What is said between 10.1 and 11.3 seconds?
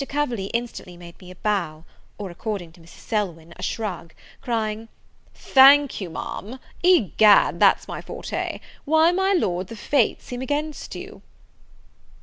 seem against you."